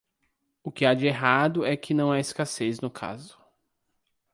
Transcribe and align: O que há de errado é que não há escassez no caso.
O 0.63 0.71
que 0.71 0.83
há 0.83 0.95
de 0.95 1.05
errado 1.05 1.63
é 1.63 1.77
que 1.77 1.93
não 1.93 2.11
há 2.11 2.19
escassez 2.19 2.79
no 2.79 2.89
caso. 2.89 3.39